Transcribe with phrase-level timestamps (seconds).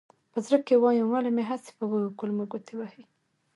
[0.31, 3.03] په زړه کې وایم ولې مې هسې په وږو کولمو ګوتې وهې.